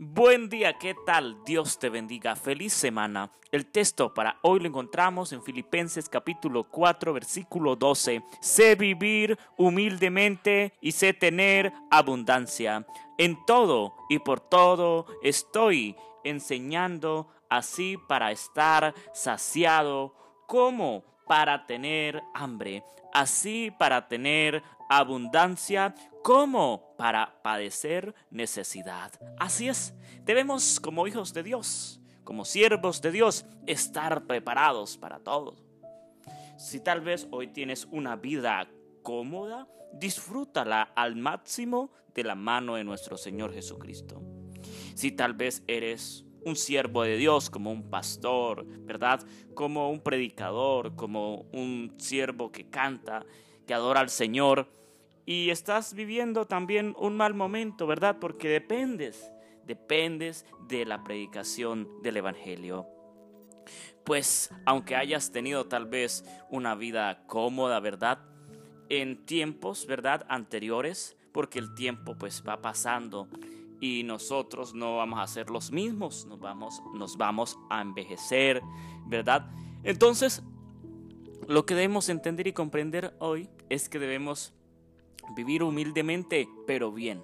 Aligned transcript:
Buen 0.00 0.48
día, 0.48 0.78
¿qué 0.78 0.94
tal? 0.94 1.42
Dios 1.44 1.76
te 1.80 1.88
bendiga. 1.88 2.36
Feliz 2.36 2.72
semana. 2.72 3.32
El 3.50 3.66
texto 3.66 4.14
para 4.14 4.38
hoy 4.42 4.60
lo 4.60 4.68
encontramos 4.68 5.32
en 5.32 5.42
Filipenses 5.42 6.08
capítulo 6.08 6.68
4 6.70 7.12
versículo 7.12 7.74
12. 7.74 8.22
Sé 8.40 8.76
vivir 8.76 9.36
humildemente 9.56 10.72
y 10.80 10.92
sé 10.92 11.14
tener 11.14 11.72
abundancia. 11.90 12.86
En 13.18 13.44
todo 13.44 13.96
y 14.08 14.20
por 14.20 14.38
todo 14.38 15.06
estoy 15.20 15.96
enseñando 16.22 17.26
así 17.50 17.96
para 18.06 18.30
estar 18.30 18.94
saciado 19.12 20.14
como 20.46 21.02
para 21.26 21.66
tener 21.66 22.22
hambre, 22.34 22.84
así 23.12 23.72
para 23.76 24.06
tener 24.06 24.62
abundancia 24.88 25.92
como 26.28 26.94
para 26.98 27.40
padecer 27.42 28.14
necesidad. 28.30 29.10
Así 29.38 29.66
es, 29.66 29.94
debemos 30.26 30.78
como 30.78 31.06
hijos 31.06 31.32
de 31.32 31.42
Dios, 31.42 32.02
como 32.22 32.44
siervos 32.44 33.00
de 33.00 33.12
Dios, 33.12 33.46
estar 33.66 34.26
preparados 34.26 34.98
para 34.98 35.20
todo. 35.20 35.56
Si 36.58 36.80
tal 36.80 37.00
vez 37.00 37.26
hoy 37.30 37.46
tienes 37.46 37.86
una 37.90 38.14
vida 38.16 38.68
cómoda, 39.02 39.66
disfrútala 39.94 40.82
al 40.94 41.16
máximo 41.16 41.92
de 42.14 42.24
la 42.24 42.34
mano 42.34 42.74
de 42.74 42.84
nuestro 42.84 43.16
Señor 43.16 43.54
Jesucristo. 43.54 44.20
Si 44.94 45.12
tal 45.12 45.32
vez 45.32 45.62
eres 45.66 46.26
un 46.44 46.56
siervo 46.56 47.04
de 47.04 47.16
Dios, 47.16 47.48
como 47.48 47.72
un 47.72 47.88
pastor, 47.88 48.66
¿verdad? 48.84 49.26
Como 49.54 49.90
un 49.90 50.00
predicador, 50.00 50.94
como 50.94 51.46
un 51.54 51.94
siervo 51.96 52.52
que 52.52 52.68
canta, 52.68 53.24
que 53.66 53.72
adora 53.72 54.00
al 54.00 54.10
Señor, 54.10 54.68
y 55.28 55.50
estás 55.50 55.92
viviendo 55.92 56.46
también 56.46 56.94
un 56.98 57.14
mal 57.14 57.34
momento, 57.34 57.86
¿verdad? 57.86 58.16
Porque 58.18 58.48
dependes, 58.48 59.30
dependes 59.66 60.46
de 60.68 60.86
la 60.86 61.04
predicación 61.04 61.86
del 62.02 62.16
Evangelio. 62.16 62.86
Pues 64.06 64.50
aunque 64.64 64.96
hayas 64.96 65.30
tenido 65.30 65.66
tal 65.66 65.84
vez 65.84 66.24
una 66.48 66.74
vida 66.74 67.26
cómoda, 67.26 67.78
¿verdad? 67.78 68.20
En 68.88 69.26
tiempos, 69.26 69.86
¿verdad? 69.86 70.24
Anteriores, 70.30 71.14
porque 71.30 71.58
el 71.58 71.74
tiempo 71.74 72.16
pues 72.16 72.42
va 72.48 72.62
pasando 72.62 73.28
y 73.82 74.04
nosotros 74.04 74.72
no 74.72 74.96
vamos 74.96 75.20
a 75.20 75.26
ser 75.26 75.50
los 75.50 75.72
mismos, 75.72 76.24
nos 76.24 76.40
vamos, 76.40 76.82
nos 76.94 77.18
vamos 77.18 77.58
a 77.68 77.82
envejecer, 77.82 78.62
¿verdad? 79.04 79.50
Entonces, 79.82 80.42
lo 81.46 81.66
que 81.66 81.74
debemos 81.74 82.08
entender 82.08 82.46
y 82.46 82.54
comprender 82.54 83.14
hoy 83.18 83.50
es 83.68 83.90
que 83.90 83.98
debemos 83.98 84.54
vivir 85.34 85.62
humildemente, 85.62 86.48
pero 86.66 86.92
bien. 86.92 87.22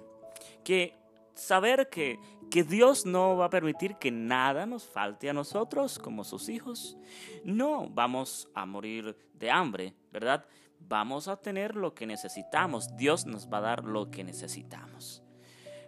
Que 0.63 0.95
saber 1.33 1.89
que, 1.89 2.19
que 2.49 2.63
Dios 2.63 3.05
no 3.05 3.37
va 3.37 3.45
a 3.45 3.49
permitir 3.49 3.95
que 3.95 4.11
nada 4.11 4.65
nos 4.65 4.87
falte 4.87 5.29
a 5.29 5.33
nosotros 5.33 5.99
como 5.99 6.23
sus 6.23 6.49
hijos. 6.49 6.97
No 7.43 7.89
vamos 7.89 8.49
a 8.53 8.65
morir 8.65 9.17
de 9.33 9.51
hambre, 9.51 9.93
¿verdad? 10.11 10.45
Vamos 10.79 11.27
a 11.27 11.37
tener 11.37 11.75
lo 11.75 11.93
que 11.93 12.05
necesitamos. 12.05 12.95
Dios 12.95 13.25
nos 13.25 13.51
va 13.51 13.57
a 13.59 13.61
dar 13.61 13.83
lo 13.83 14.11
que 14.11 14.23
necesitamos. 14.23 15.23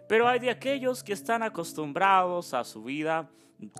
Pero 0.08 0.26
hay 0.26 0.38
de 0.38 0.50
aquellos 0.50 1.04
que 1.04 1.12
están 1.12 1.42
acostumbrados 1.42 2.54
a 2.54 2.64
su 2.64 2.82
vida 2.82 3.30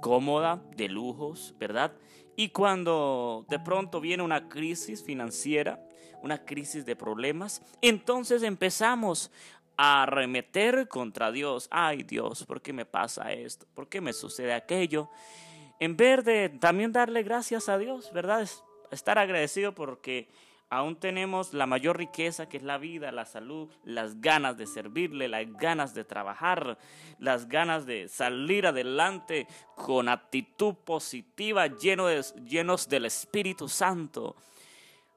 cómoda, 0.00 0.62
de 0.76 0.88
lujos, 0.88 1.54
¿verdad? 1.58 1.92
Y 2.36 2.50
cuando 2.50 3.44
de 3.48 3.58
pronto 3.58 4.00
viene 4.00 4.22
una 4.22 4.48
crisis 4.48 5.02
financiera, 5.02 5.84
una 6.22 6.44
crisis 6.44 6.84
de 6.84 6.96
problemas, 6.96 7.62
entonces 7.80 8.42
empezamos 8.42 9.30
a 9.76 10.02
arremeter 10.02 10.88
contra 10.88 11.30
Dios. 11.32 11.68
Ay 11.70 12.02
Dios, 12.02 12.44
¿por 12.44 12.60
qué 12.60 12.72
me 12.72 12.84
pasa 12.84 13.32
esto? 13.32 13.66
¿Por 13.74 13.88
qué 13.88 14.00
me 14.00 14.12
sucede 14.12 14.52
aquello? 14.52 15.08
En 15.80 15.96
vez 15.96 16.24
de 16.24 16.48
también 16.48 16.92
darle 16.92 17.22
gracias 17.22 17.68
a 17.68 17.78
Dios, 17.78 18.12
¿verdad? 18.12 18.48
Estar 18.90 19.18
agradecido 19.18 19.74
porque 19.74 20.28
aún 20.70 20.96
tenemos 20.96 21.54
la 21.54 21.66
mayor 21.66 21.98
riqueza 21.98 22.48
que 22.48 22.58
es 22.58 22.62
la 22.62 22.78
vida, 22.78 23.12
la 23.12 23.24
salud, 23.24 23.68
las 23.84 24.20
ganas 24.20 24.56
de 24.56 24.66
servirle, 24.66 25.28
las 25.28 25.50
ganas 25.52 25.94
de 25.94 26.04
trabajar, 26.04 26.78
las 27.18 27.48
ganas 27.48 27.86
de 27.86 28.08
salir 28.08 28.66
adelante 28.66 29.46
con 29.74 30.08
actitud 30.08 30.74
positiva, 30.74 31.66
llenos 31.66 32.88
del 32.88 33.04
Espíritu 33.06 33.68
Santo. 33.68 34.36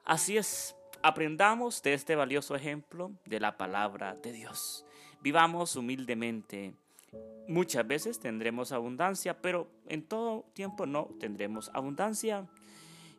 Así 0.03 0.38
es, 0.38 0.75
Aprendamos 1.03 1.81
de 1.81 1.95
este 1.95 2.16
valioso 2.16 2.56
ejemplo 2.56 3.12
de 3.25 3.39
la 3.39 3.57
palabra 3.57 4.16
de 4.22 4.31
Dios. 4.31 4.85
Vivamos 5.22 5.75
humildemente. 5.75 6.75
Muchas 7.47 7.88
veces 7.88 8.19
tendremos 8.19 8.72
abundancia, 8.72 9.41
pero 9.41 9.68
en 9.88 10.03
todo 10.03 10.45
tiempo 10.53 10.85
no 10.85 11.09
tendremos 11.19 11.72
abundancia. 11.73 12.45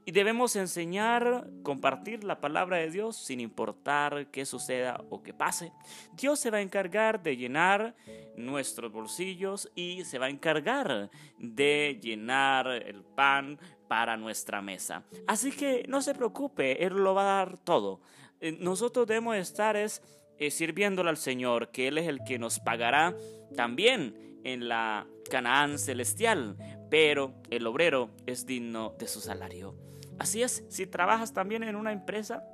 Y 0.05 0.13
debemos 0.13 0.57
enseñar, 0.57 1.49
compartir 1.63 2.25
la 2.25 2.41
palabra 2.41 2.79
de 2.79 2.91
Dios 2.91 3.17
sin 3.17 3.39
importar 3.39 4.27
qué 4.33 4.45
suceda 4.45 5.01
o 5.11 5.23
qué 5.23 5.33
pase. 5.33 5.73
Dios 6.15 6.41
se 6.41 6.51
va 6.51 6.59
a 6.59 6.63
encargar 6.63 7.23
de 7.23 7.37
llenar 7.37 7.95
nuestros 8.37 8.91
bolsillos 8.91 9.71
y 9.77 10.05
se 10.05 10.19
va 10.19 10.27
a 10.27 10.31
encargar 10.31 11.11
de 11.39 12.01
llenar 12.03 12.67
el 12.67 13.05
pan 13.05 13.59
para 13.87 14.17
nuestra 14.17 14.61
mesa. 14.61 15.05
Así 15.27 15.53
que 15.53 15.85
no 15.89 16.03
se 16.03 16.15
preocupe, 16.15 16.85
Él 16.85 16.95
lo 16.95 17.15
va 17.15 17.23
a 17.23 17.37
dar 17.37 17.59
todo. 17.59 18.01
Eh, 18.41 18.57
nosotros 18.59 19.07
debemos 19.07 19.37
estar 19.37 19.77
es, 19.77 20.03
eh, 20.39 20.51
sirviéndole 20.51 21.11
al 21.11 21.17
Señor, 21.17 21.71
que 21.71 21.89
Él 21.89 21.99
es 21.99 22.09
el 22.09 22.25
que 22.25 22.39
nos 22.39 22.59
pagará 22.59 23.15
también 23.55 24.32
en 24.45 24.69
la 24.69 25.07
Canaán 25.31 25.79
celestial, 25.79 26.57
pero 26.91 27.35
el 27.51 27.67
obrero 27.67 28.11
es 28.27 28.47
digno 28.47 28.95
de 28.99 29.09
su 29.09 29.21
salario. 29.21 29.75
Así 30.19 30.43
es, 30.43 30.65
si 30.69 30.87
trabajas 30.87 31.33
también 31.33 31.63
en 31.63 31.77
una 31.77 31.93
empresa, 31.93 32.45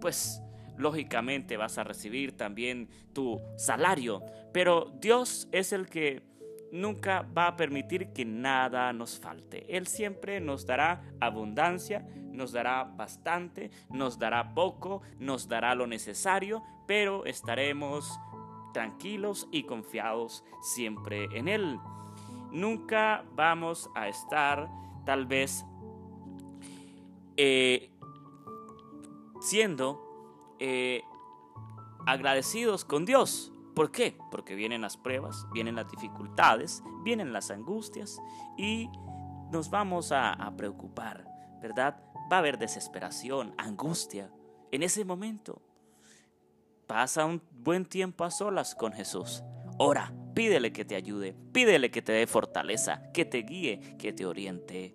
pues 0.00 0.42
lógicamente 0.76 1.56
vas 1.56 1.78
a 1.78 1.84
recibir 1.84 2.36
también 2.36 2.88
tu 3.12 3.40
salario, 3.56 4.22
pero 4.52 4.92
Dios 5.00 5.48
es 5.52 5.72
el 5.72 5.88
que 5.88 6.22
nunca 6.72 7.22
va 7.22 7.46
a 7.46 7.56
permitir 7.56 8.08
que 8.08 8.24
nada 8.24 8.92
nos 8.92 9.18
falte. 9.20 9.64
Él 9.76 9.86
siempre 9.86 10.40
nos 10.40 10.66
dará 10.66 11.02
abundancia, 11.20 12.06
nos 12.32 12.52
dará 12.52 12.82
bastante, 12.84 13.70
nos 13.90 14.18
dará 14.18 14.54
poco, 14.54 15.02
nos 15.18 15.48
dará 15.48 15.74
lo 15.76 15.86
necesario, 15.86 16.62
pero 16.86 17.24
estaremos 17.26 18.18
tranquilos 18.74 19.48
y 19.50 19.62
confiados 19.62 20.44
siempre 20.60 21.24
en 21.32 21.48
Él. 21.48 21.80
Nunca 22.52 23.24
vamos 23.34 23.88
a 23.94 24.08
estar 24.08 24.68
tal 25.06 25.24
vez 25.24 25.64
eh, 27.38 27.90
siendo 29.40 30.54
eh, 30.58 31.02
agradecidos 32.06 32.84
con 32.84 33.06
Dios. 33.06 33.50
¿Por 33.74 33.90
qué? 33.90 34.16
Porque 34.30 34.54
vienen 34.54 34.82
las 34.82 34.96
pruebas, 34.96 35.46
vienen 35.52 35.74
las 35.74 35.90
dificultades, 35.90 36.82
vienen 37.02 37.32
las 37.32 37.50
angustias 37.50 38.20
y 38.56 38.88
nos 39.50 39.70
vamos 39.70 40.12
a, 40.12 40.32
a 40.32 40.56
preocupar, 40.56 41.24
¿verdad? 41.60 42.02
Va 42.30 42.36
a 42.36 42.38
haber 42.40 42.58
desesperación, 42.58 43.54
angustia. 43.58 44.30
En 44.70 44.82
ese 44.82 45.04
momento, 45.04 45.60
pasa 46.94 47.24
un 47.24 47.42
buen 47.50 47.86
tiempo 47.86 48.22
a 48.22 48.30
solas 48.30 48.76
con 48.76 48.92
Jesús. 48.92 49.42
Ora, 49.78 50.14
pídele 50.32 50.72
que 50.72 50.84
te 50.84 50.94
ayude, 50.94 51.34
pídele 51.52 51.90
que 51.90 52.02
te 52.02 52.12
dé 52.12 52.24
fortaleza, 52.28 53.10
que 53.12 53.24
te 53.24 53.38
guíe, 53.38 53.96
que 53.98 54.12
te 54.12 54.24
oriente. 54.24 54.94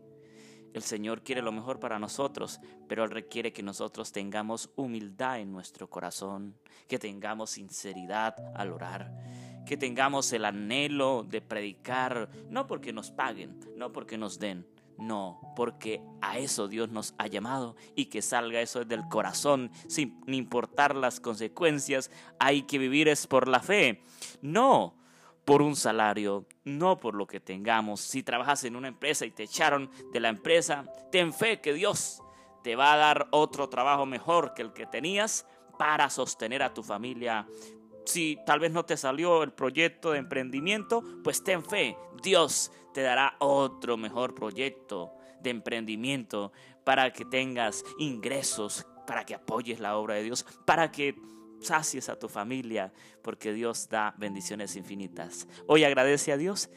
El 0.74 0.82
Señor 0.82 1.24
quiere 1.24 1.42
lo 1.42 1.52
mejor 1.52 1.82
para 1.82 2.00
nosotros, 2.00 2.62
pero 2.88 3.04
Él 3.04 3.12
requiere 3.12 3.52
que 3.52 3.64
nosotros 3.64 4.14
tengamos 4.14 4.70
humildad 4.78 5.42
en 5.42 5.52
nuestro 5.52 5.90
corazón, 5.90 6.56
que 6.88 7.00
tengamos 7.00 7.50
sinceridad 7.50 8.34
al 8.56 8.72
orar, 8.72 9.14
que 9.66 9.76
tengamos 9.76 10.32
el 10.32 10.46
anhelo 10.46 11.26
de 11.28 11.42
predicar, 11.42 12.30
no 12.50 12.66
porque 12.66 12.94
nos 12.94 13.12
paguen, 13.12 13.60
no 13.76 13.92
porque 13.92 14.18
nos 14.18 14.40
den, 14.40 14.66
no, 15.00 15.40
porque 15.56 16.02
a 16.22 16.38
eso 16.38 16.68
Dios 16.68 16.90
nos 16.90 17.14
ha 17.18 17.28
llamado 17.28 17.76
y 17.96 18.06
que 18.06 18.22
salga 18.22 18.62
eso 18.62 18.84
del 18.86 19.08
corazón 19.08 19.72
sin 19.88 20.22
importar 20.28 20.96
las 20.96 21.20
consecuencias. 21.20 22.12
Hay 22.40 22.64
que 22.64 22.78
vivir 22.78 23.08
es 23.08 23.28
por 23.28 23.48
la 23.48 23.60
fe. 23.60 24.04
No, 24.42 24.96
por 25.46 25.62
un 25.62 25.76
salario, 25.76 26.46
no 26.64 27.00
por 27.00 27.16
lo 27.16 27.26
que 27.26 27.40
tengamos. 27.40 28.02
Si 28.02 28.24
trabajas 28.24 28.64
en 28.66 28.76
una 28.76 28.88
empresa 28.88 29.26
y 29.26 29.32
te 29.32 29.44
echaron 29.44 29.90
de 30.14 30.20
la 30.20 30.30
empresa, 30.30 30.86
ten 31.12 31.34
fe 31.34 31.62
que 31.62 31.74
Dios 31.74 32.22
te 32.64 32.76
va 32.76 32.94
a 32.94 32.98
dar 32.98 33.28
otro 33.32 33.70
trabajo 33.70 34.06
mejor 34.06 34.54
que 34.54 34.62
el 34.62 34.74
que 34.74 34.86
tenías 34.86 35.46
para 35.78 36.10
sostener 36.10 36.62
a 36.62 36.74
tu 36.74 36.84
familia. 36.84 37.48
Si 38.10 38.40
tal 38.44 38.60
vez 38.60 38.72
no 38.72 38.86
te 38.86 38.98
salió 38.98 39.44
el 39.44 39.52
proyecto 39.52 40.14
de 40.14 40.18
emprendimiento, 40.18 41.04
pues 41.24 41.44
ten 41.44 41.64
fe, 41.64 41.96
Dios 42.24 42.72
te 42.92 43.04
dará 43.04 43.36
otro 43.38 43.98
mejor 43.98 44.34
proyecto 44.34 45.14
de 45.44 45.52
emprendimiento 45.52 46.52
para 46.84 47.14
que 47.14 47.24
tengas 47.24 47.84
ingresos, 48.00 48.88
para 49.06 49.28
que 49.28 49.36
apoyes 49.36 49.80
la 49.80 49.96
obra 49.96 50.16
de 50.16 50.24
Dios, 50.24 50.44
para 50.66 50.92
que 50.92 51.22
sacies 51.62 52.10
a 52.10 52.18
tu 52.18 52.28
familia, 52.28 52.92
porque 53.22 53.54
Dios 53.54 53.88
da 53.90 54.16
bendiciones 54.18 54.76
infinitas. 54.76 55.48
Hoy 55.68 55.84
agradece 55.84 56.32
a 56.32 56.38
Dios 56.38 56.72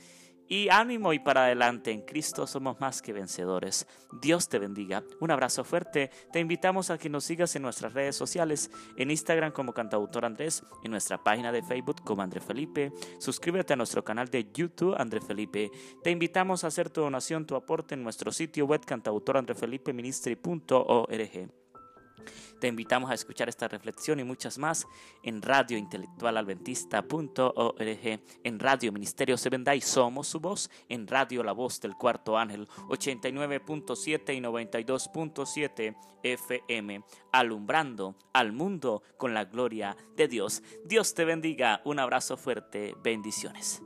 y 0.53 0.69
ánimo 0.69 1.15
y 1.15 1.19
para 1.19 1.47
adelante, 1.47 1.91
en 1.93 2.03
Cristo 2.03 2.47
somos 2.47 2.79
más 2.79 3.01
que 3.01 3.15
vencedores. 3.15 3.87
Dios 4.21 4.51
te 4.51 4.59
bendiga. 4.59 5.03
Un 5.19 5.31
abrazo 5.31 5.65
fuerte. 5.65 6.11
Te 6.31 6.41
invitamos 6.41 6.91
a 6.91 6.99
que 6.99 7.09
nos 7.09 7.25
sigas 7.25 7.57
en 7.57 7.63
nuestras 7.63 7.95
redes 7.95 8.17
sociales, 8.17 8.71
en 8.99 9.11
Instagram 9.11 9.53
como 9.53 9.73
Cantautor 9.73 10.27
Andrés, 10.27 10.63
en 10.85 10.91
nuestra 10.91 11.17
página 11.17 11.53
de 11.53 11.63
Facebook 11.63 12.05
como 12.05 12.21
André 12.21 12.43
Felipe. 12.43 12.93
Suscríbete 13.19 13.73
a 13.73 13.77
nuestro 13.77 14.05
canal 14.05 14.29
de 14.29 14.53
YouTube 14.53 14.95
André 14.99 15.23
Felipe. 15.23 15.71
Te 16.03 16.11
invitamos 16.11 16.65
a 16.65 16.67
hacer 16.67 16.91
tu 16.91 17.01
donación, 17.01 17.47
tu 17.47 17.57
aporte 17.57 17.95
en 17.95 18.03
nuestro 18.03 18.31
sitio 18.31 18.67
web 18.67 18.85
cantautorandrefelipeministry.org. 18.85 21.62
Te 22.61 22.69
invitamos 22.69 23.11
a 23.11 23.15
escuchar 23.15 23.49
esta 23.49 23.69
reflexión 23.69 24.21
y 24.21 24.25
muchas 24.25 24.59
más 24.59 24.87
en 25.23 25.41
radiointelectualadventista.org, 25.43 28.21
en 28.45 28.59
Radio 28.59 28.93
Ministerio 28.93 29.37
Sebendai 29.37 29.81
Somos 29.81 30.29
su 30.29 30.41
voz, 30.41 30.71
en 30.89 31.07
Radio 31.07 31.43
La 31.43 31.53
Voz 31.53 31.81
del 31.81 31.97
Cuarto 31.97 32.39
Ángel 32.39 32.69
89.7 32.89 34.37
y 34.37 34.41
92.7 34.41 35.97
FM, 36.23 37.03
alumbrando 37.33 38.17
al 38.33 38.53
mundo 38.53 39.03
con 39.17 39.35
la 39.35 39.45
gloria 39.45 39.97
de 40.17 40.29
Dios. 40.29 40.63
Dios 40.85 41.15
te 41.15 41.25
bendiga, 41.25 41.83
un 41.85 41.99
abrazo 41.99 42.37
fuerte, 42.37 42.95
bendiciones. 43.03 43.83